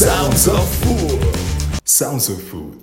[0.00, 1.20] Sounds of Food.
[1.84, 2.74] Sounds of Food.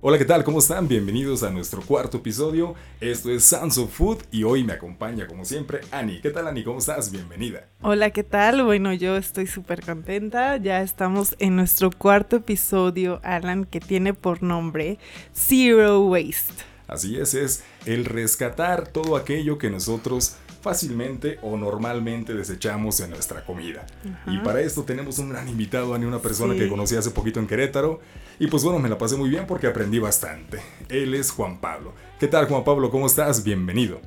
[0.00, 0.42] Hola, ¿qué tal?
[0.42, 0.88] ¿Cómo están?
[0.88, 2.74] Bienvenidos a nuestro cuarto episodio.
[3.00, 6.20] Esto es Sounds of Food y hoy me acompaña, como siempre, Ani.
[6.20, 6.64] ¿Qué tal, Ani?
[6.64, 7.12] ¿Cómo estás?
[7.12, 7.68] Bienvenida.
[7.82, 8.64] Hola, ¿qué tal?
[8.64, 10.56] Bueno, yo estoy súper contenta.
[10.56, 14.98] Ya estamos en nuestro cuarto episodio, Alan, que tiene por nombre
[15.32, 16.52] Zero Waste.
[16.88, 20.34] Así es, es el rescatar todo aquello que nosotros
[20.68, 23.86] fácilmente o normalmente desechamos en nuestra comida.
[24.26, 27.46] Y para esto tenemos un gran invitado, Ani, una persona que conocí hace poquito en
[27.46, 28.00] Querétaro.
[28.38, 30.58] Y pues bueno, me la pasé muy bien porque aprendí bastante.
[30.90, 31.94] Él es Juan Pablo.
[32.20, 32.90] ¿Qué tal, Juan Pablo?
[32.90, 33.42] ¿Cómo estás?
[33.42, 33.98] Bienvenido.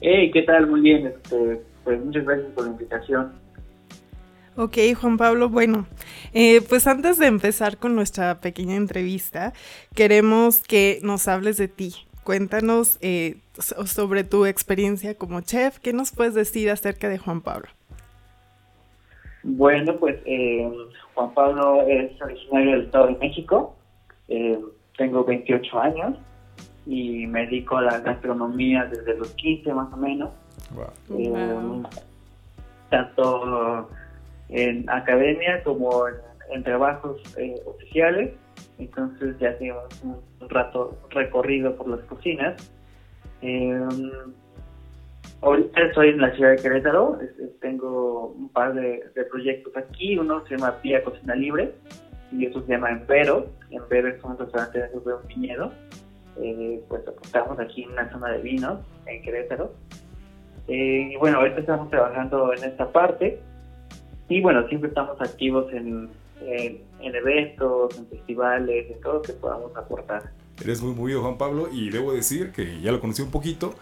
[0.00, 0.66] Hey, ¿qué tal?
[0.66, 1.08] Muy bien.
[1.08, 3.32] Este, pues muchas gracias por la invitación.
[4.56, 5.86] Ok, Juan Pablo, bueno,
[6.32, 9.52] eh, pues antes de empezar con nuestra pequeña entrevista,
[9.94, 11.94] queremos que nos hables de ti.
[12.24, 15.78] Cuéntanos eh, sobre tu experiencia como chef.
[15.78, 17.68] ¿Qué nos puedes decir acerca de Juan Pablo?
[19.42, 20.66] Bueno, pues eh,
[21.12, 23.76] Juan Pablo es originario del Estado de México.
[24.28, 24.58] Eh,
[24.96, 26.18] tengo 28 años
[26.86, 30.30] y me dedico a la gastronomía desde los 15 más o menos.
[32.88, 33.90] Tanto
[34.48, 36.04] en academia como
[36.50, 37.20] en trabajos
[37.66, 38.30] oficiales
[38.78, 40.16] entonces ya tenemos un,
[40.48, 42.70] rato recorrido por las cocinas.
[43.42, 43.80] Eh,
[45.40, 47.18] ahorita estoy en la ciudad de Querétaro,
[47.60, 51.72] tengo un par de, proyectos aquí, uno se llama Pía Cocina Libre
[52.32, 53.46] y otro se llama Empero.
[53.70, 55.72] Empero es un restaurante de un viñedo.
[56.40, 59.72] Eh, pues estamos aquí en una zona de vinos en Querétaro.
[60.66, 63.38] Eh, y bueno, ahorita estamos trabajando en esta parte
[64.28, 66.08] y bueno, siempre estamos activos en
[66.40, 70.32] en, eventos, en festivales, en todo lo que podamos aportar.
[70.62, 73.74] Eres muy movido, Juan Pablo, y debo decir que ya lo conocí un poquito.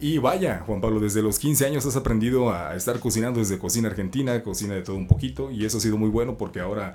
[0.00, 3.88] Y vaya, Juan Pablo, desde los 15 años has aprendido a estar cocinando desde cocina
[3.88, 6.92] argentina, cocina de todo un poquito, y eso ha sido muy bueno porque ahora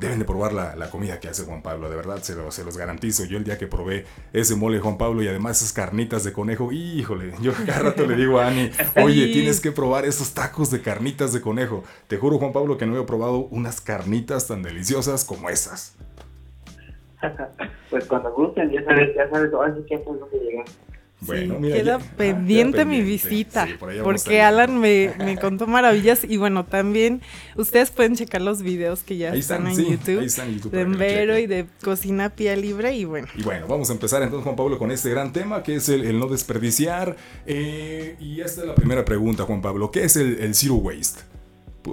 [0.00, 3.24] deben de probar la, comida que hace Juan Pablo, de verdad, se, se, los garantizo.
[3.24, 6.72] Yo el día que probé ese mole Juan Pablo y además esas carnitas de conejo,
[6.72, 8.70] híjole, yo cada rato le digo a Ani,
[9.02, 11.84] oye, tienes que probar esos tacos de carnitas de conejo.
[12.08, 15.96] Te juro, Juan Pablo, que no he probado unas carnitas tan deliciosas como esas.
[17.90, 20.64] pues cuando gusten, ya sabes, ya sabes, ahora sí que es lo que llega.
[21.22, 23.68] Bueno, queda, pendiente mi visita,
[24.02, 27.20] porque Alan me, contó maravillas y bueno, también
[27.56, 32.30] ustedes pueden checar los videos que ya están, en YouTube, de Embero y de Cocina
[32.30, 33.28] Pía Libre y bueno.
[33.36, 36.18] Y bueno, vamos a empezar entonces Juan Pablo con este gran tema que es el,
[36.18, 37.16] no desperdiciar
[37.46, 41.20] eh, y esta es la primera pregunta Juan Pablo, ¿qué es el, Zero Waste?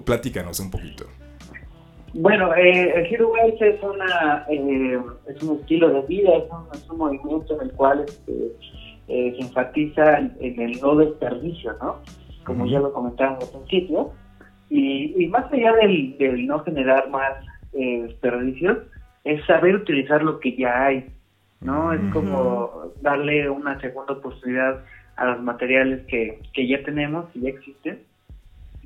[0.06, 1.06] Platícanos un poquito.
[2.14, 6.78] Bueno, eh, el Zero Waste es, una, eh, es un estilo de vida, es un,
[6.78, 8.06] es un movimiento en el cual...
[8.08, 8.32] Este,
[9.07, 12.01] eh, se enfatiza en el no desperdicio, ¿no?
[12.44, 14.12] Como ya lo comentábamos al principio.
[14.69, 17.34] Y, y, más allá del, del no generar más
[17.73, 18.79] eh, desperdicios,
[19.23, 21.06] es saber utilizar lo que ya hay,
[21.62, 21.94] ¿no?
[21.94, 24.84] Es como darle una segunda oportunidad
[25.16, 28.00] a los materiales que, que ya tenemos y ya existen.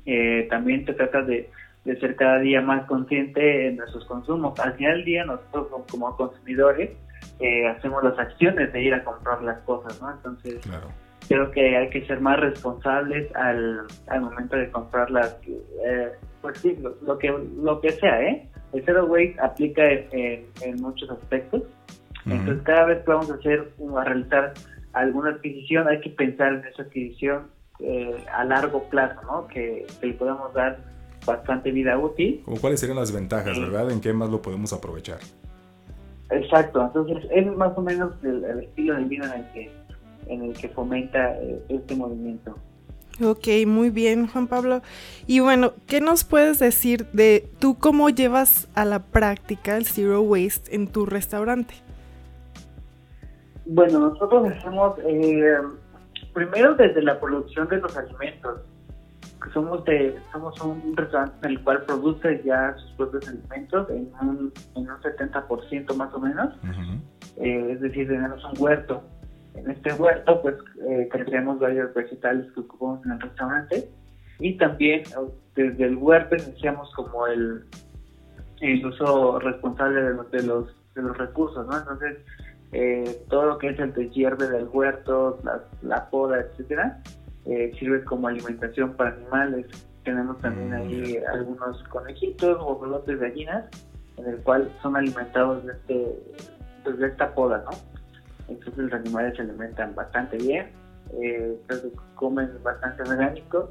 [0.06, 1.48] Eh, también te trata de,
[1.84, 4.58] de, ser cada día más consciente en nuestros consumos.
[4.60, 6.90] Al final del día, nosotros como consumidores,
[7.76, 10.10] hacemos las acciones de ir a comprar las cosas, ¿no?
[10.10, 10.60] Entonces,
[11.28, 15.38] creo que hay que ser más responsables al, al momento de comprarlas,
[15.84, 18.48] eh, pues sí, lo, que lo que sea, ¿eh?
[18.72, 21.62] El Zero Waste aplica en, en, muchos aspectos.
[22.24, 24.54] Entonces, cada vez que vamos a hacer, a realizar
[24.92, 27.48] alguna adquisición, hay que pensar en esa adquisición
[27.80, 29.46] eh, a largo plazo, ¿no?
[29.48, 30.78] Que, le podamos dar
[31.26, 32.42] bastante vida útil.
[32.60, 33.90] ¿Cuáles serían las ventajas, verdad?
[33.90, 35.18] ¿En qué más lo podemos aprovechar?
[36.32, 39.70] Exacto, entonces es más o menos el, estilo de vida en el que,
[40.28, 42.56] en el que fomenta eh, este movimiento.
[43.22, 44.80] Ok, muy bien, Juan Pablo.
[45.26, 50.22] Y bueno, ¿qué nos puedes decir de tú cómo llevas a la práctica el Zero
[50.22, 51.74] Waste en tu restaurante?
[53.66, 55.58] Bueno, nosotros hacemos eh,
[56.32, 58.60] primero desde la producción de los alimentos
[59.52, 64.52] somos de somos un restaurante en el cual produce ya sus propios alimentos en un,
[64.76, 66.54] en un 70% más o menos.
[67.36, 69.02] Eh, es decir, tenemos un huerto.
[69.54, 70.56] En este huerto, pues,
[70.88, 73.88] eh, creamos varios vegetales que ocupamos en el restaurante.
[74.38, 75.02] Y también
[75.54, 77.64] desde el huerto iniciamos como el,
[78.60, 81.78] el uso responsable de los, de los, de los recursos, ¿no?
[81.78, 82.18] Entonces,
[82.72, 87.02] eh, todo lo que es el deshierve del huerto, la, la poda, etcétera,
[87.46, 89.66] eh, sirve como alimentación para animales.
[90.04, 93.64] Tenemos también mm, ahí algunos conejitos o pelotes de gallinas,
[94.16, 96.18] en el cual son alimentados de, este,
[96.84, 97.70] pues, de esta poda, ¿no?
[98.48, 100.70] Entonces los animales se alimentan bastante bien,
[101.20, 101.56] eh,
[102.14, 103.70] comen bastante orgánico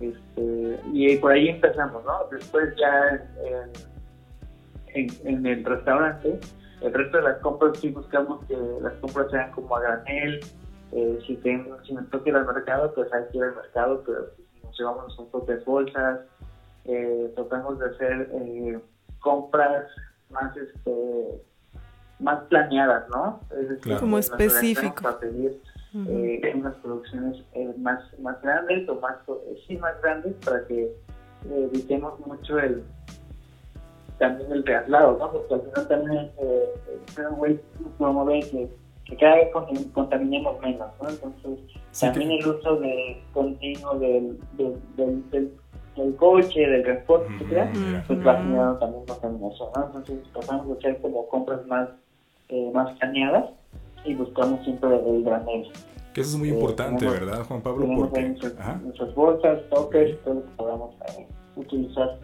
[0.00, 2.28] Este, y por ahí empezamos, ¿no?
[2.30, 3.26] Después ya
[4.94, 6.38] en, en, el restaurante,
[6.80, 10.40] el resto de las compras sí buscamos que las compras sean como a granel,
[10.92, 14.02] eh, si, tengo, si me toca ir al mercado, pues hay que ir al mercado,
[14.06, 14.26] pero
[14.62, 16.20] nos llevamos nuestras propias bolsas,
[16.84, 18.80] eh, tratamos de hacer eh,
[19.20, 19.86] compras
[20.30, 21.42] más este
[22.20, 23.40] más planeadas, ¿no?
[23.50, 25.02] Es decir, como específico.
[25.02, 25.60] Para pedir
[25.94, 30.92] eh, unas producciones eh, más, más grandes o más, eh, sí, más grandes para que
[31.48, 32.82] evitemos mucho el
[34.18, 35.30] también el traslado, ¿no?
[35.30, 36.68] Porque al final también eh,
[37.96, 38.68] promueve que,
[39.08, 39.48] que cada vez
[39.92, 41.08] contaminemos menos, ¿no?
[41.08, 41.60] Entonces,
[41.98, 44.76] también el uso de continuo del, del,
[45.30, 45.52] del,
[45.96, 47.72] del coche, del transporte, etcétera,
[48.06, 49.86] pues va generando también contaminación, ¿no?
[49.86, 51.88] Entonces, pasamos a hacer como compras más,
[52.50, 53.46] eh, más planeadas
[54.04, 55.72] y buscamos siempre el granel.
[56.12, 57.86] Que eso es muy importante, ¿verdad, Juan Pablo?
[57.96, 61.26] Porque nuestras, bolsas, toques, todo lo que podamos eh,
[61.56, 62.18] utilizar.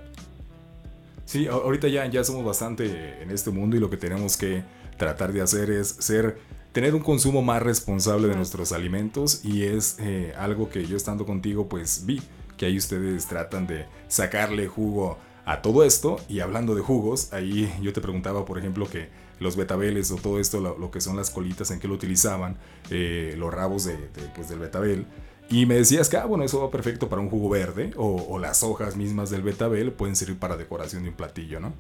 [1.25, 4.63] Sí, ahorita ya, ya somos bastante en este mundo y lo que tenemos que
[4.99, 6.37] tratar de hacer es ser
[6.75, 11.25] tener un consumo más responsable de nuestros alimentos y es eh, algo que yo estando
[11.25, 12.21] contigo pues vi
[12.57, 17.73] que ahí ustedes tratan de sacarle jugo a todo esto y hablando de jugos, ahí
[17.81, 21.31] yo te preguntaba por ejemplo que los betabeles o todo esto, lo, que son las
[21.31, 22.57] colitas en que lo utilizaban,
[22.91, 23.97] eh, los rabos de,
[24.35, 25.07] pues, del betabel.
[25.51, 28.63] Y me decías que, ah, bueno, eso va perfecto para un jugo verde o, las
[28.63, 31.73] hojas mismas del betabel pueden servir para decoración de un platillo, ¿no?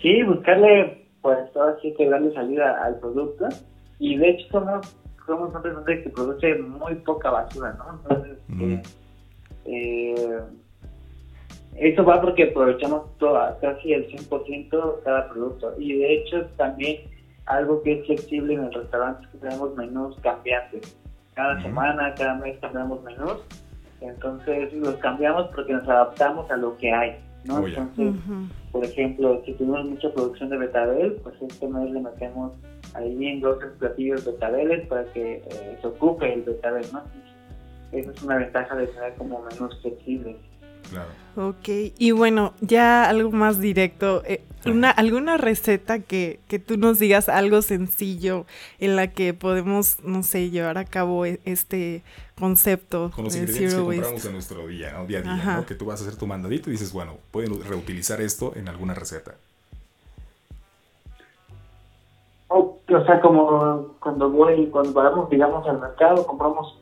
[0.00, 3.48] Sí, buscarle, pues, todo así que darle salida al producto.
[3.98, 4.96] Y de hecho, somos,
[5.26, 8.00] somos un restaurante que produce muy poca basura, ¿no?
[8.02, 8.82] Entonces, eh,
[9.66, 10.40] eh
[11.76, 15.74] eso va porque aprovechamos toda, casi el 100% cada producto.
[15.78, 17.02] Y de hecho también
[17.46, 20.96] algo que es flexible en el restaurante es que tenemos menús cambiantes.
[21.34, 23.42] Cada semana, cada mes cambiamos menús.
[24.00, 27.16] Entonces los cambiamos porque nos adaptamos a lo que hay.
[27.44, 27.56] ¿No?
[27.56, 28.14] Oh, Entonces,
[28.72, 32.52] por ejemplo, si tenemos mucha producción de betabel, pues este mes le metemos
[32.94, 36.86] ahí en dos platillos betabeles para que eh, se ocupe el betabel.
[36.92, 37.02] ¿no?
[37.92, 40.36] Esa es una ventaja de tener como menús flexibles.
[41.36, 46.98] Ok, y bueno, ya algo más directo, eh, una, ¿alguna receta que, que, tú nos
[46.98, 48.46] digas algo sencillo
[48.78, 52.02] en la que podemos, no sé, llevar a cabo e, este
[52.38, 53.10] concepto?
[53.14, 55.06] Con los ingredientes que compramos en nuestro día, ¿no?
[55.06, 55.66] día a día, ¿no?
[55.66, 58.94] que tú vas a hacer tu mandadito y dices, bueno, pueden reutilizar esto en alguna
[58.94, 59.34] receta.
[62.48, 66.76] O, sea, como cuando voy, cuando vamos, digamos, al mercado, compramos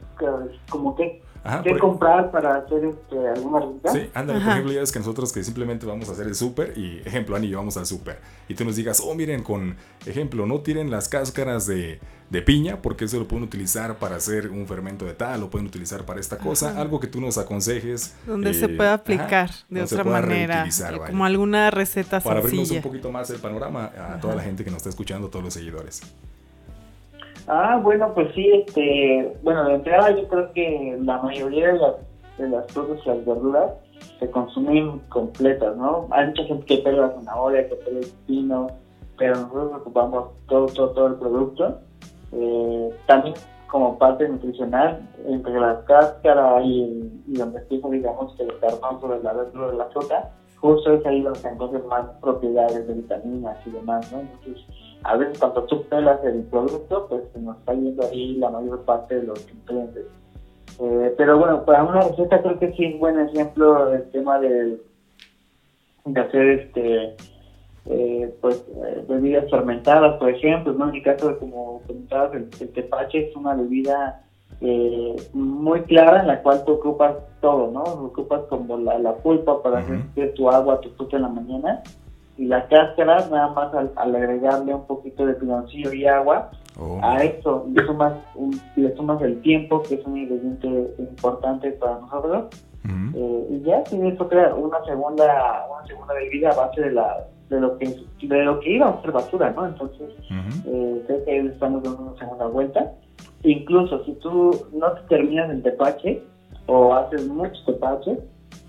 [0.70, 1.22] como que
[1.62, 3.92] ¿Qué comprar para hacer este, alguna receta?
[3.92, 6.76] Sí, ándale, por ejemplo, ya ves que nosotros que simplemente vamos a hacer el súper
[6.76, 8.18] y, ejemplo, Ani, vamos al súper
[8.48, 9.76] y tú nos digas, oh, miren, con
[10.06, 12.00] ejemplo, no tiren las cáscaras de,
[12.30, 15.66] de, piña porque eso lo pueden utilizar para hacer un fermento de tal, lo pueden
[15.66, 18.14] utilizar para esta cosa, algo que tú nos aconsejes.
[18.26, 22.82] Donde se eh, pueda aplicar de otra manera, eh, como alguna receta Para abrirnos un
[22.82, 26.02] poquito más el panorama a toda la gente que nos está escuchando, todos los seguidores.
[27.48, 31.94] Ah, bueno, pues sí, este, bueno, de entrada yo creo que la mayoría de las,
[32.36, 33.72] de las frutas y las verduras
[34.18, 36.06] se consumen completas, ¿no?
[36.10, 38.66] Hay mucha gente que pega la zanahoria, que pega el pino,
[39.16, 41.78] pero nosotros ocupamos todo, todo, todo el producto.
[42.32, 43.34] Eh, también
[43.68, 49.70] como parte nutricional, entre la cáscara y, y donde digamos, el carbón sobre la verdura
[49.70, 54.10] de la fruta, justo es ahí donde se encuentran más propiedades de vitaminas y demás,
[54.12, 54.20] ¿no?
[55.04, 58.82] A veces cuando tú pelas el producto, pues se nos está yendo ahí la mayor
[58.84, 60.06] parte de los nutrientes.
[60.80, 64.38] Eh, pero bueno, para una receta creo que sí es un buen ejemplo el tema
[64.38, 64.76] de,
[66.04, 67.14] de hacer este
[67.86, 70.86] eh, pues eh, bebidas fermentadas, por ejemplo, ¿no?
[70.86, 74.22] En mi caso, como comentabas, el, tepache es una bebida
[75.32, 77.82] muy clara en la cual tú ocupas todo, ¿no?
[77.82, 81.82] Ocupas como la, la pulpa para hacer tu agua, tu fruta en la mañana
[82.38, 87.00] y la cáscara, nada más al, agregarle un poquito de piloncillo y agua, oh.
[87.02, 88.14] a eso le sumas,
[88.76, 92.46] le sumas el tiempo, que es un ingrediente importante para nosotros,
[93.14, 97.26] eh, y ya tiene eso crea una segunda, una segunda bebida a base de la
[97.50, 97.86] de lo que
[98.22, 99.66] de lo que iba a ser basura, ¿no?
[99.66, 102.92] Entonces, eh, creo que estamos dando una segunda vuelta.
[103.42, 106.22] Incluso si tú no te terminas el tepache
[106.66, 108.18] o haces mucho tepache,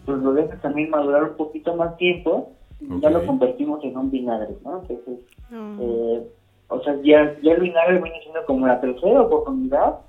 [0.06, 4.56] pues lo dejas también madurar un poquito más tiempo ya lo convertimos en un vinagre,
[4.64, 4.82] ¿no?
[4.82, 5.20] Entonces,
[5.52, 5.78] ah.
[5.80, 6.28] eh,
[6.70, 10.00] o sea, ya, ya el vinagre viene siendo como la tercera oportunidad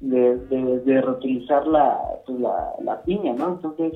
[0.00, 3.48] de, de, reutilizar la, pues la, la, piña, ¿no?
[3.48, 3.92] Entonces,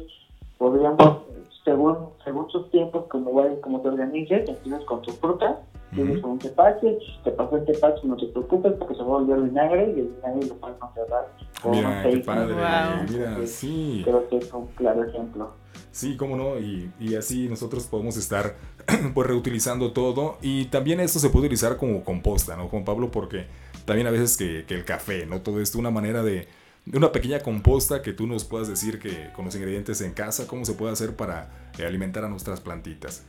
[0.58, 1.22] podríamos,
[1.64, 5.60] según según sus tiempos, como, vayas, como te organices, empiezas con tu fruta,
[5.94, 9.18] tienes con un tepache, te pasó el tepache, no te preocupes porque se va a
[9.20, 11.32] volver vinagre y el vinagre lo puedes conservar
[11.62, 12.26] con Mira, qué aceite.
[12.26, 13.06] padre, Wow.
[13.10, 14.02] mira, Entonces, sí.
[14.04, 15.52] Creo que es un claro ejemplo.
[15.90, 18.56] Sí, cómo no, y, y así nosotros podemos estar
[19.14, 23.10] pues reutilizando todo y también esto se puede utilizar como composta, ¿no, Juan Pablo?
[23.10, 23.46] Porque
[23.84, 25.40] también a veces que, que el café, ¿no?
[25.42, 26.48] Todo esto, una manera de,
[26.84, 30.46] de una pequeña composta que tú nos puedas decir que con los ingredientes en casa,
[30.48, 33.24] cómo se puede hacer para alimentar a nuestras plantitas.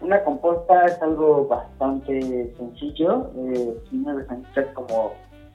[0.00, 5.12] Una composta es algo bastante sencillo, eh, no necesitas como,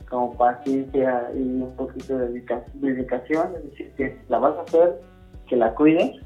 [0.09, 5.01] como paciencia y un poquito de dedica- dedicación, es decir, que la vas a hacer,
[5.47, 6.17] que la cuides,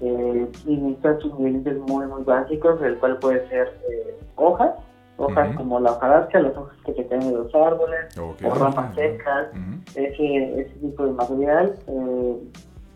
[0.00, 4.72] eh, y necesitas ingredientes muy, muy básicos, el cual puede ser eh, hojas,
[5.16, 9.46] hojas como la hojarasca, las hojas que te caen de los árboles, o ramas secas,
[9.94, 12.36] ese, ese tipo de material, eh,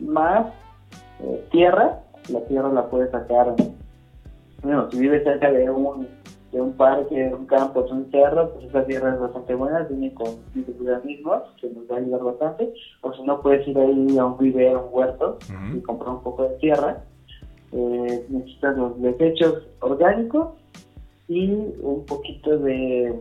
[0.00, 0.46] más
[1.20, 3.54] eh, tierra, la tierra la puedes sacar,
[4.62, 6.08] bueno, si vives cerca de un,
[6.52, 9.82] de un parque, de un campo, de un cerro, pues esa tierra es bastante buena,
[9.82, 12.70] viene con microorganismos que nos va a ayudar bastante,
[13.02, 15.36] o si no puedes ir ahí a un vivero, a un huerto,
[15.74, 16.96] y comprar un poco de tierra,
[17.72, 20.48] eh, necesitas los desechos orgánicos
[21.28, 21.50] y
[21.80, 23.14] un poquito de,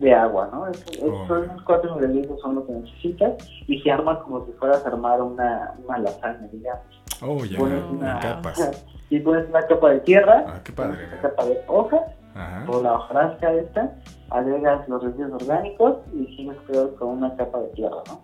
[0.00, 0.66] de agua, ¿no?
[0.68, 1.26] Es- es- Oh.
[1.26, 3.32] Son esos cuatro ingredientes son lo que necesitas
[3.66, 6.84] y se arma como si fueras a armar una, una lasaña, digamos.
[7.22, 8.86] Oh, ya, Pones una- capas.
[9.10, 10.98] Y pones una capa de tierra, Ah, qué padre.
[11.06, 12.00] una capa de hojas
[12.34, 12.64] Ajá.
[12.68, 13.94] o la hojarasca esta,
[14.30, 18.20] agregas los residuos orgánicos y sigues peor con una capa de tierra, ¿no?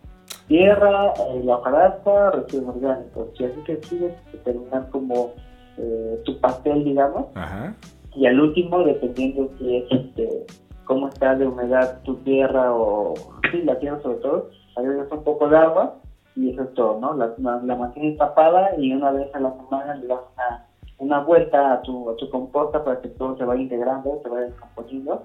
[0.49, 3.29] Tierra, eh, la hojarasca, residuos orgánicos.
[3.39, 4.13] Y así que sigues
[4.45, 5.31] terminar como
[5.79, 7.27] eh, tu pastel, digamos.
[7.37, 7.75] Ajá.
[8.17, 10.47] Y al último, dependiendo si es este,
[10.85, 13.15] cómo está de humedad tu tierra o
[13.51, 14.43] sí, la tierra sobre todo,
[14.77, 15.91] agregas un poco de agua
[16.35, 17.13] y eso es todo, ¿no?
[17.15, 20.61] La, la, la mantienes tapada y una vez a la semana le das una,
[20.99, 24.47] una vuelta a tu, a tu composta para que todo se vaya integrando, se vaya
[24.47, 25.21] descomponiendo.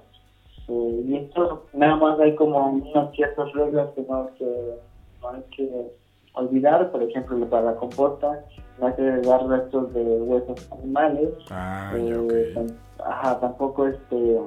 [0.67, 4.75] Eh, y esto nada más hay como unas ciertas reglas que no hay que,
[5.21, 5.87] no hay que
[6.33, 8.37] olvidar, por ejemplo, para la composta,
[8.77, 12.57] no hay que agregar restos de huesos animales, Ah, eh, ok.
[12.57, 14.37] tam- ajá, tampoco este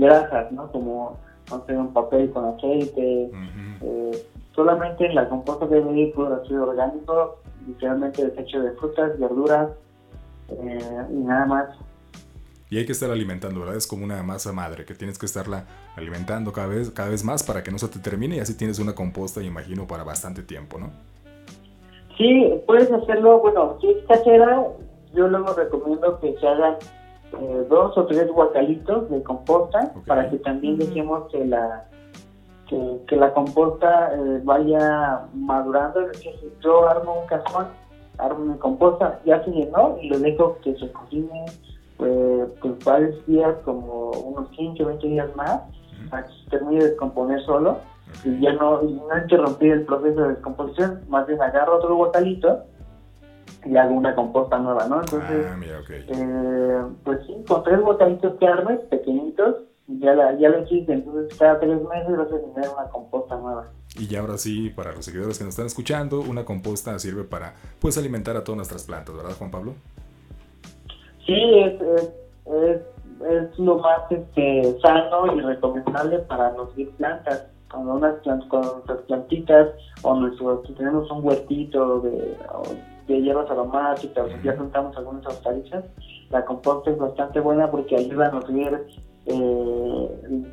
[0.00, 0.70] grasas, ¿no?
[0.72, 1.18] Como
[1.50, 3.30] no sé, un papel con aceite.
[3.82, 9.70] Eh, solamente en la composta ir puro ácido orgánico, literalmente desecho de frutas, verduras
[10.48, 11.68] eh, y nada más.
[12.70, 13.76] Y hay que estar alimentando, ¿verdad?
[13.76, 15.64] Es como una masa madre que tienes que estarla
[15.96, 18.78] alimentando cada vez, cada vez más para que no se te termine y así tienes
[18.78, 20.90] una composta, imagino, para bastante tiempo, ¿no?
[22.16, 24.62] Sí, puedes hacerlo, bueno, si es casera,
[25.14, 26.76] yo luego recomiendo que se hagan
[27.32, 31.84] eh, dos o tres guacalitos de composta para que también dejemos que la
[32.68, 36.00] que, que la composta eh, vaya madurando.
[36.00, 37.66] Es decir, yo armo un cajón,
[38.18, 41.46] armo mi composta, ya se llenó y lo dejo que se cocine
[42.00, 45.60] eh, pues varios días, como unos 15 o 20 días más,
[46.10, 47.78] para que se termine de descomponer solo
[48.24, 52.64] y ya no, no interrumpir el proceso de descomposición, más bien agarro otro guacalito
[53.64, 55.00] y hago una composta nueva, ¿no?
[55.00, 55.90] Entonces, Ah, mira, ok.
[55.90, 59.56] eh, pues sí, con tres guacalitos que armes, pequeñitos,
[59.88, 63.68] ya la, ya lo hiciste, entonces cada tres meses vas a tener una composta nueva.
[63.98, 67.54] Y ya ahora sí, para los seguidores que nos están escuchando, una composta sirve para,
[67.80, 69.72] pues, alimentar a todas nuestras plantas, ¿verdad, Juan Pablo?
[71.26, 72.10] Sí, es, es,
[72.46, 72.80] es,
[73.28, 77.46] es lo más este, sano y recomendable para nutrir plantas.
[77.70, 79.68] Cuando unas plantas, cuando nuestras plantitas
[80.02, 82.62] o nuestro, si tenemos un huertito de, o
[83.10, 85.84] de hierbas aromáticas, o ya juntamos algunas hortalizas,
[86.30, 88.86] la composta es bastante buena porque ayuda a nutrir
[89.26, 90.08] eh,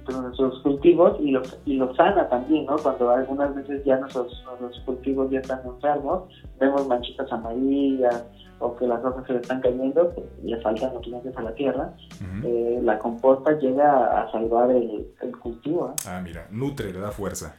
[0.10, 2.78] nuestros cultivos y los, y los sana también, ¿no?
[2.78, 6.24] Cuando algunas veces ya nuestros, nuestros cultivos ya están enfermos,
[6.60, 8.24] vemos manchitas amarillas
[8.60, 11.94] o que las hojas se le están cayendo, pues le faltan nutrientes a la tierra,
[12.16, 12.48] Ujú.
[12.48, 15.90] eh, la composta llega a salvar el, el cultivo.
[15.90, 16.02] ¿eh?
[16.08, 17.56] Ah, mira, nutre, le da fuerza.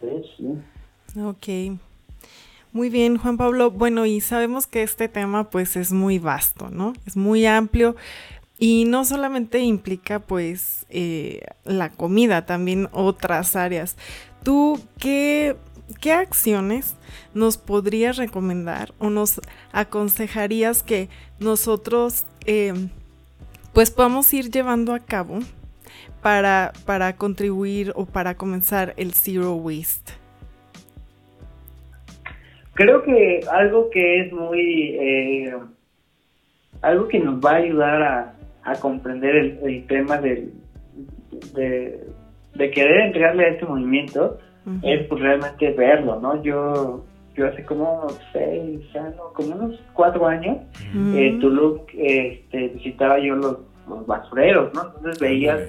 [0.00, 1.20] Sí, sí.
[1.22, 1.80] Ok.
[2.78, 3.72] Muy bien, Juan Pablo.
[3.72, 6.92] Bueno, y sabemos que este tema pues es muy vasto, ¿no?
[7.06, 7.96] Es muy amplio
[8.56, 13.96] y no solamente implica pues eh, la comida, también otras áreas.
[14.44, 15.56] ¿Tú qué,
[16.00, 16.94] qué acciones
[17.34, 19.40] nos podrías recomendar o nos
[19.72, 21.08] aconsejarías que
[21.40, 22.74] nosotros eh,
[23.72, 25.40] pues podamos ir llevando a cabo
[26.22, 30.17] para, para contribuir o para comenzar el Zero Waste?
[32.78, 34.96] Creo que algo que es muy...
[35.00, 35.52] eh,
[36.82, 40.52] algo que nos va a ayudar a, a comprender el, el tema del,
[41.54, 42.04] de,
[42.54, 44.38] de querer entregarle a este movimiento
[44.82, 46.42] es pues realmente verlo, ¿no?
[46.42, 47.04] Yo
[47.34, 50.58] yo hace como seis años, como unos cuatro años,
[50.92, 51.16] Mm.
[51.16, 53.58] en Tulum este, visitaba yo los,
[53.88, 54.82] los basureros, ¿no?
[54.96, 55.60] Entonces veías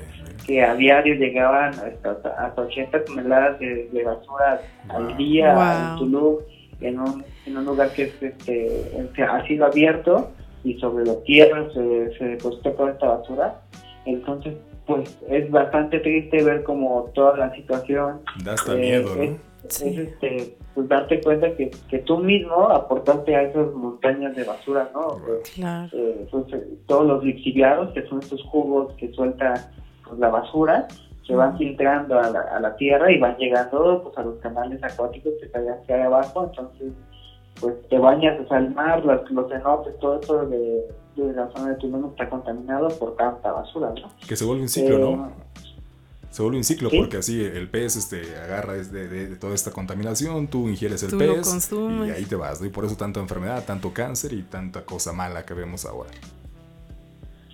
[0.47, 4.97] que a diario llegaban hasta, hasta 80 toneladas de, de basura Wow.
[5.07, 5.63] al día Wow.
[5.91, 6.35] en Tulum,
[6.81, 10.31] en un, en un lugar que es, este, que ha sido abierto
[10.63, 13.61] y sobre la tierra se, se deposita toda esta basura.
[14.05, 14.55] Entonces,
[14.85, 19.37] pues es bastante triste ver como toda la situación Da hasta eh, miedo, es, ¿no?
[19.67, 19.89] Sí.
[19.89, 24.89] es, este, pues darte cuenta que, que tú mismo aportaste a esas montañas de basura,
[24.93, 25.21] ¿no?
[25.53, 25.89] Claro.
[25.93, 29.71] eh, pues, eh, todos los lixiviados, que son estos jugos que suelta
[30.07, 30.87] pues, la basura,
[31.29, 34.83] se van filtrando a la, a la tierra y van llegando pues, a los canales
[34.83, 36.45] acuáticos que están hacia abajo.
[36.49, 36.91] Entonces,
[37.61, 40.85] pues te bañas, o sea, el mar, los, los cenotes, todo eso de,
[41.17, 44.09] de la zona de Tulum está contaminado por tanta basura, ¿no?
[44.27, 45.31] Que se vuelve un ciclo, Eh, ¿no?
[46.31, 46.99] Se vuelve un ciclo ¿sí?
[46.99, 51.01] porque así el pez este, agarra es de, de- de toda esta contaminación, tú ingieres
[51.03, 52.67] el Tú pez y ahí te vas, ¿no?
[52.67, 56.09] Y por eso tanta enfermedad, tanto cáncer y tanta cosa mala que vemos ahora.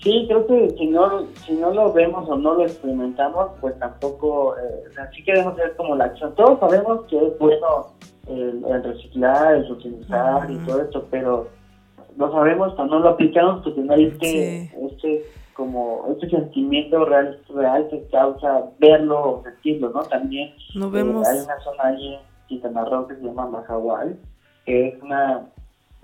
[0.05, 4.55] Sí, creo que si no, si no lo vemos o no lo experimentamos, pues tampoco,
[4.55, 6.35] eh, o sea, sí queremos ver como la acción.
[6.35, 7.87] Todos sabemos que es bueno
[8.27, 11.47] el, el reciclar, el reutilizar y todo esto, pero
[12.17, 14.71] lo sabemos, pero no lo aplicamos porque no hay este, Sí.
[14.91, 20.03] este como este sentimiento real, real que causa verlo o sentirlo, ¿no?
[20.03, 21.27] También No eh, vemos.
[21.27, 24.17] hay una zona allí en Quintana Roo que se llama Mahahual,
[24.67, 25.47] que es una,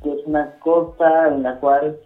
[0.02, 1.98] que es una costa en la cual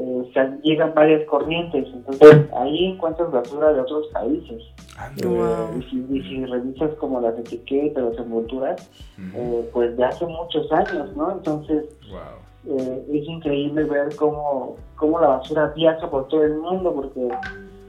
[0.00, 1.86] eh, se llegan varias corrientes.
[1.92, 4.62] Entonces ahí encuentras basura de otros países.
[5.22, 5.32] Wow.
[5.32, 8.90] Eh, y, si, y si revisas como las etiquetas, las envolturas,
[9.34, 11.32] eh, pues de hace muchos años, ¿no?
[11.32, 12.76] Entonces Wow.
[12.78, 17.28] eh, es increíble ver cómo, cómo la basura viaja por todo el mundo porque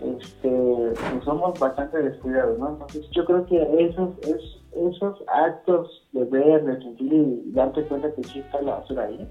[0.01, 2.69] este, pues somos bastante descuidados, ¿no?
[2.69, 4.55] Entonces yo creo que esos, es-
[4.95, 9.27] esos actos de ver, de sentir y darte cuenta que sí está la basura ahí,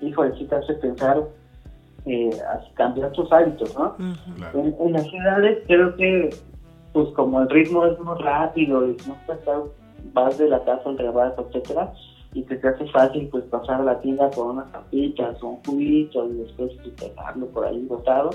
[0.00, 1.22] híjole, sí te hace pensar
[2.06, 3.96] eh, a cambiar tus hábitos, ¿no?
[4.36, 4.60] Claro.
[4.60, 6.30] En, en las ciudades creo que,
[6.92, 9.16] pues como el ritmo es muy rápido y no
[10.12, 11.92] vas de la casa al trabajo, etcétera,
[12.32, 15.64] y que te hace fácil pues pasar a la tienda con unas papitas o un
[15.64, 18.30] juguito y después pues, dejarlo por ahí botado.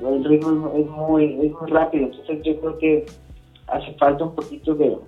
[0.00, 3.06] El ritmo es muy es muy rápido, entonces yo creo que
[3.68, 4.98] hace falta un poquito de,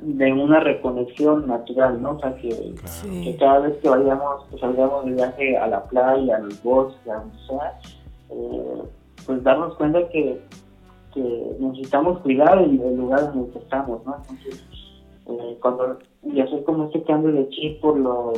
[0.00, 2.12] de una reconexión natural, ¿no?
[2.12, 2.74] O sea, que, Claro.
[2.74, 3.36] que Sí.
[3.38, 7.36] cada vez que vayamos, que salgamos de viaje a la playa, al bosque, a donde
[7.46, 7.78] sea,
[8.30, 8.82] eh,
[9.26, 10.40] pues darnos cuenta que,
[11.14, 14.16] que necesitamos cuidar el, el lugar en el que estamos, ¿no?
[14.16, 14.64] Entonces,
[15.26, 18.32] eh, cuando y hacer como este cambio de chip por lo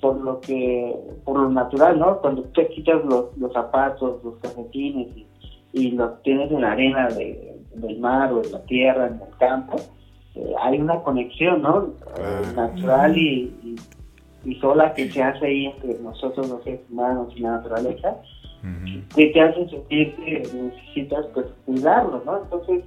[0.00, 2.18] por lo que por lo natural, ¿no?
[2.20, 5.26] Cuando te quitas los, los zapatos, los calcetines y,
[5.74, 9.36] y los tienes en la arena de- del mar o en la tierra, en el
[9.38, 9.76] campo,
[10.36, 11.86] eh, hay una conexión, ¿no?
[12.16, 12.52] Eh, Claro.
[12.74, 13.54] natural y,
[14.44, 18.16] y, y sola que se hace ahí entre nosotros los seres humanos y la naturaleza,
[19.14, 22.42] que te hace sentir que necesitas pues cuidarlo, ¿no?
[22.42, 22.84] Entonces,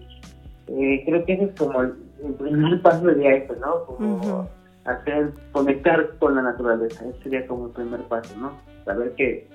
[0.68, 3.86] eh, creo que ese es como el, el primer paso de eso, ¿no?
[3.86, 4.48] Como
[4.86, 8.52] hacer, conectar con la naturaleza, ese sería como el primer paso, ¿no?
[8.86, 9.48] Saber que,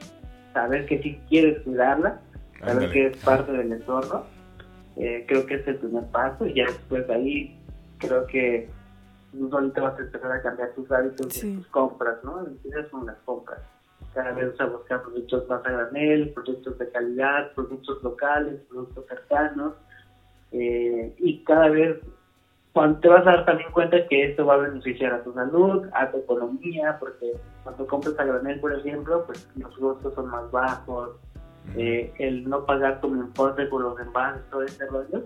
[0.52, 2.20] saber que si quieres cuidarla,
[2.58, 2.92] saber Ándale.
[2.92, 4.22] que es parte del entorno,
[4.96, 7.57] eh, creo que es el primer paso y ya después de ahí
[7.98, 8.70] creo que
[9.50, 11.50] solito vas a empezar a cambiar tus hábitos Sí.
[11.50, 12.46] de tus compras, ¿no?
[12.46, 13.60] Empiezas con las compras.
[14.14, 19.06] Cada vez vas a buscar productos más a granel, productos de calidad, productos locales, productos
[19.06, 19.74] cercanos,
[20.52, 21.98] eh, y cada vez
[23.00, 26.10] te vas a dar también cuenta que esto va a beneficiar a tu salud, a
[26.10, 27.32] tu economía, porque
[27.64, 31.10] cuando compras a granel, por ejemplo, pues los costos son más bajos,
[31.76, 35.24] eh, el no pagar como importe por los envases, todo ese rollo,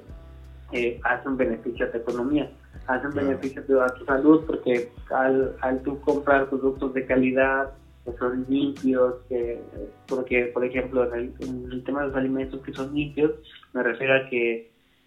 [0.73, 2.51] eh, hace un beneficio a tu economía,
[2.87, 3.29] hace un Claro.
[3.29, 7.69] beneficio a tu salud, porque al, al tú comprar productos de calidad,
[8.05, 9.61] que son limpios, que,
[10.09, 13.33] porque por ejemplo en el, en el tema de los alimentos que son limpios,
[13.73, 14.65] me refiero a que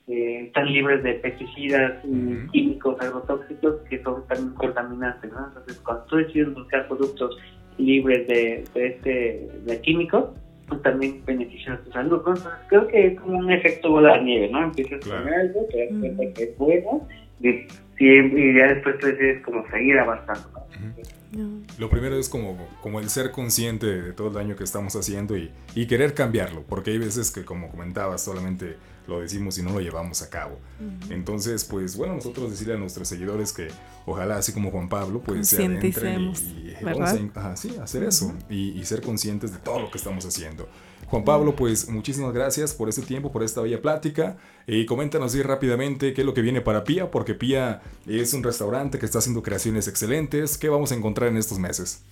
[0.07, 2.51] eh, están libres de pesticidas y Ujú.
[2.51, 5.45] químicos agrotóxicos que son también contaminantes, ¿no?
[5.47, 7.35] Entonces cuando tú decides buscar productos
[7.77, 10.25] libres de, de este de químicos,
[10.67, 12.33] pues también benefician a tu salud, ¿no?
[12.33, 14.63] Entonces creo que es como un efecto bola de nieve, ¿no?
[14.63, 15.23] Empiezas Claro.
[15.23, 17.01] con algo, te das cuenta que es bueno,
[17.39, 20.49] with y, y ya después tú decides como seguir avanzando.
[20.69, 21.01] Ujú.
[21.31, 21.63] No.
[21.79, 25.35] Lo primero es como, como el ser consciente de todo el daño que estamos haciendo
[25.37, 29.71] y, y querer cambiarlo, porque hay veces que, como comentabas, solamente lo decimos y no
[29.71, 30.57] lo llevamos a cabo.
[30.79, 31.13] Ujú.
[31.13, 33.67] Entonces, pues bueno, nosotros decirle a nuestros seguidores que
[34.05, 38.03] ojalá, así como Juan Pablo, pues se adentren y, y vamos a, ajá, sí, hacer
[38.03, 40.69] eso y, y ser conscientes de todo lo que estamos haciendo.
[41.07, 44.37] Juan Pablo, pues muchísimas gracias por este tiempo, por esta bella plática.
[44.65, 48.43] Y coméntanos así rápidamente qué es lo que viene para Pía, porque Pía es un
[48.43, 50.57] restaurante que está haciendo creaciones excelentes.
[50.57, 52.03] ¿Qué vamos a encontrar en estos meses?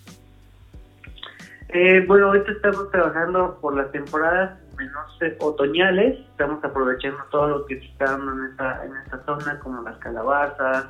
[1.70, 6.20] Eh, bueno, ahorita estamos trabajando por las temporadas menos otoñales.
[6.32, 10.86] Estamos aprovechando todo lo que está dando en esta, en esta zona, como las calabazas,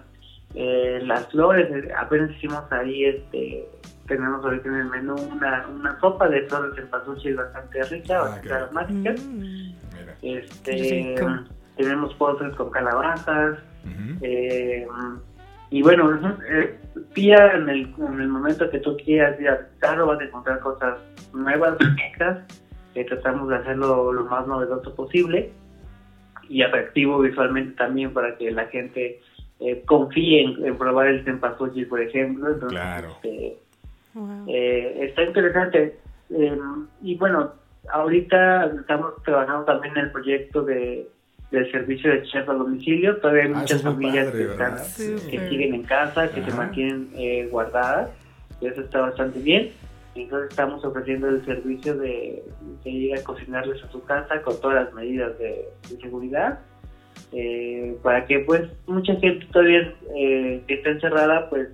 [0.56, 1.90] eh, las flores.
[1.98, 3.68] Apenas hicimos ahí este
[4.08, 8.24] tenemos ahorita en el menú una, una sopa de flores de pasuchi bastante rica, ah,
[8.24, 9.14] bastante aromática.
[9.14, 9.76] Mm.
[10.22, 11.16] Este,
[11.78, 13.60] tenemos postres con calabazas.
[14.22, 14.86] Eh,
[15.70, 16.80] y bueno, eh,
[17.14, 20.60] Pía, en el, en el momento que tú quieras ir a visitarlo, vas a encontrar
[20.60, 21.00] cosas
[21.34, 22.46] nuevas, ricas.
[22.94, 25.52] que tratamos de hacerlo lo más novedoso posible
[26.48, 29.20] y atractivo visualmente también para que la gente
[29.60, 32.52] eh, confíe en, probar el tempasuchi, por ejemplo.
[32.52, 33.10] Entonces, claro.
[33.24, 33.58] Este,
[34.48, 35.98] eh, está interesante.
[37.02, 37.52] Y bueno,
[37.92, 41.08] ahorita estamos trabajando también en el proyecto de
[41.54, 43.18] del servicio de chef a domicilio.
[43.18, 48.10] Todavía hay ah, muchas familias que, siguen en casa, que se mantienen eh, guardadas.
[48.60, 49.72] Eso está bastante bien.
[50.16, 52.44] Entonces estamos ofreciendo el servicio de,
[52.86, 55.70] ir a cocinarles a su casa con todas las medidas de,
[56.02, 56.60] seguridad.
[57.32, 61.68] Eh, para que pues mucha gente todavía eh, que está encerrada pues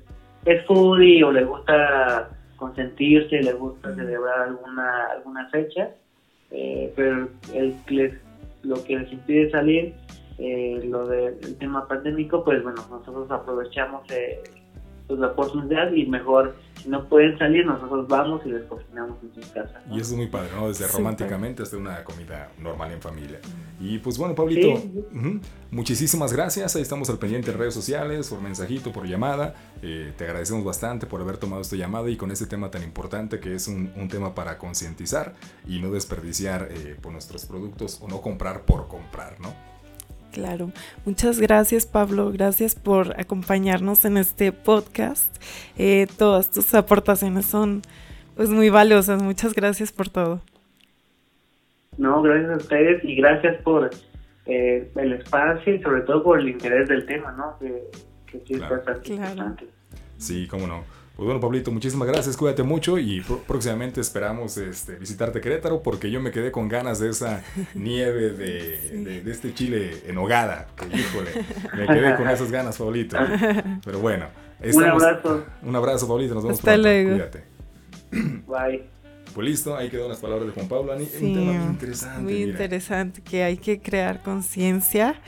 [0.45, 5.89] es foodie o le gusta consentirse, le gusta celebrar alguna alguna fecha,
[6.51, 7.75] eh, pero el,
[8.63, 9.93] lo que les impide salir,
[10.37, 14.41] eh, lo del tema pandémico, pues bueno, nosotros aprovechamos eh,
[15.07, 19.33] pues, la oportunidad y mejor, si no pueden salir, nosotros vamos y les cocinamos en
[19.33, 19.81] sus casas.
[19.91, 20.67] Y eso es muy padre, ¿no?
[20.67, 23.39] Desde románticamente hasta una comida normal en familia.
[23.79, 24.81] Y pues bueno, Pablito,
[25.71, 26.75] muchísimas gracias.
[26.75, 29.55] Ahí estamos al pendiente en redes sociales, por mensajito, por llamada.
[29.81, 33.39] Eh, te agradecemos bastante por haber tomado esta llamada y con este tema tan importante
[33.39, 35.33] que es un, un tema para concientizar
[35.67, 39.68] y no desperdiciar eh, por nuestros productos o no comprar por comprar, ¿no?
[40.31, 40.71] Claro,
[41.05, 45.35] muchas gracias Pablo, gracias por acompañarnos en este podcast.
[45.77, 47.81] Eh, todas tus aportaciones son
[48.35, 50.41] pues muy valiosas, muchas gracias por todo.
[51.97, 53.89] No, gracias a ustedes y gracias por
[54.45, 57.57] eh, el espacio y sobre todo por el interés del tema, ¿no?
[57.59, 57.89] Que,
[58.25, 58.75] que sí claro.
[58.75, 59.67] importante.
[60.17, 60.83] Sí, cómo no.
[61.19, 66.21] Pues bueno, Pablito, muchísimas gracias, cuídate mucho y próximamente esperamos este, visitarte Querétaro porque yo
[66.21, 70.67] me quedé con ganas de esa nieve de, de, este chile en hogada.
[70.81, 71.31] híjole,
[71.75, 73.17] me quedé con esas ganas, Pablito.
[73.83, 74.27] Pero bueno,
[74.73, 75.43] un abrazo.
[75.61, 76.87] Un abrazo, Pablito, nos vemos Hasta pronto.
[76.87, 77.09] Luego.
[77.11, 77.43] Cuídate.
[78.47, 78.98] Bye.
[79.33, 80.93] Pues listo, ahí quedan las palabras de Juan Pablo.
[80.95, 82.21] un tema muy interesante.
[82.21, 85.21] Muy interesante, que hay que crear conciencia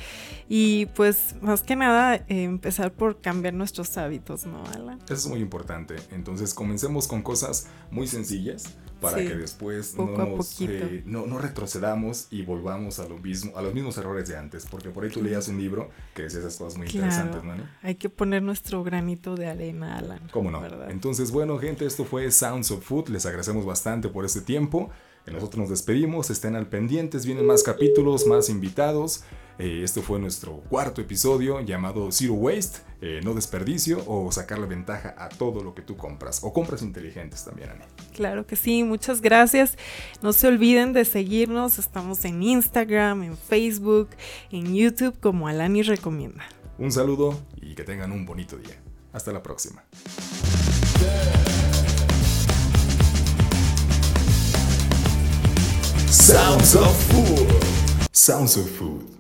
[0.50, 5.00] y pues más que nada eh, empezar por cambiar nuestros hábitos, ¿no, Alan?
[5.06, 5.96] Eso es muy importante.
[6.12, 13.00] Entonces comencemos con cosas muy sencillas para que después eh, no, no, retrocedamos y volvamos
[13.00, 14.66] a, lo mismo, a los mismos errores de antes.
[14.70, 17.56] Porque por ahí tú leías un libro que decía esas cosas muy interesantes, ¿no?
[17.82, 20.22] Hay que poner nuestro granito de arena, Alan.
[20.32, 20.62] ¿Cómo no?
[20.88, 23.10] Entonces, bueno, gente, esto fue Sounds of Food.
[23.10, 24.92] Les agradecemos bastante por este tiempo.
[25.26, 29.24] Nosotros nos despedimos, estén al pendientes, vienen más capítulos, más invitados.
[29.62, 35.14] Eh, este fue nuestro cuarto episodio llamado Zero Waste, eh, no desperdicio o sacarle ventaja
[35.20, 37.84] a todo lo que tú compras o compras inteligentes también, Ani.
[38.16, 39.78] Claro que sí, muchas gracias.
[40.24, 44.10] No se olviden de seguirnos, estamos en Instagram, en Facebook,
[44.50, 46.44] en YouTube como Alani Recomienda.
[46.80, 48.82] Un saludo y que tengan un bonito día.
[49.14, 49.84] Hasta la próxima.
[56.10, 57.64] Sounds of Food.
[58.12, 59.11] Sounds of Food.